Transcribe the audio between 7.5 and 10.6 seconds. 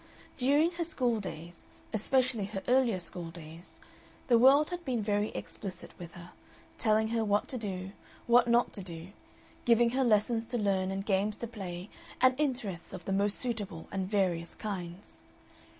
do, what not to do, giving her lessons to